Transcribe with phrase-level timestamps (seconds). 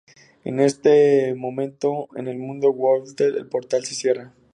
[0.45, 4.33] En ese momento, en el mundo Goa'uld el Portal se cierra.